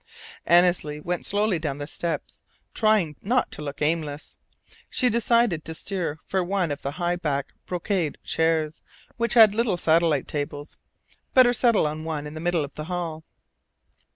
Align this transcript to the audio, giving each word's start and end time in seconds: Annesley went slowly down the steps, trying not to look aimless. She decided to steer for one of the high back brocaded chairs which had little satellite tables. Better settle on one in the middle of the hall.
Annesley 0.47 0.99
went 0.99 1.27
slowly 1.27 1.59
down 1.59 1.77
the 1.77 1.85
steps, 1.85 2.41
trying 2.73 3.17
not 3.21 3.51
to 3.51 3.61
look 3.61 3.83
aimless. 3.83 4.39
She 4.89 5.11
decided 5.11 5.63
to 5.65 5.75
steer 5.75 6.17
for 6.25 6.43
one 6.43 6.71
of 6.71 6.81
the 6.81 6.93
high 6.93 7.17
back 7.17 7.53
brocaded 7.67 8.17
chairs 8.23 8.81
which 9.17 9.35
had 9.35 9.53
little 9.53 9.77
satellite 9.77 10.27
tables. 10.27 10.75
Better 11.35 11.53
settle 11.53 11.85
on 11.85 12.03
one 12.03 12.25
in 12.25 12.33
the 12.33 12.41
middle 12.41 12.65
of 12.65 12.73
the 12.73 12.85
hall. 12.85 13.25